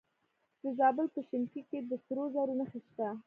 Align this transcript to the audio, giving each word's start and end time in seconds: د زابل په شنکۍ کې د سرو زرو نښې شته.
د 0.63 0.65
زابل 0.77 1.07
په 1.15 1.21
شنکۍ 1.29 1.61
کې 1.69 1.79
د 1.89 1.91
سرو 2.05 2.23
زرو 2.33 2.53
نښې 2.59 2.79
شته. 2.87 3.07